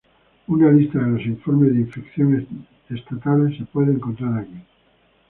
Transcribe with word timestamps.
Una 0.47 0.71
lista 0.71 0.97
de 0.97 1.11
los 1.11 1.23
informes 1.27 1.75
de 1.75 1.81
infección 1.81 2.65
estatales 2.89 3.55
se 3.55 3.65
puede 3.65 3.91
encontrar 3.91 4.35
aquí. 4.39 4.59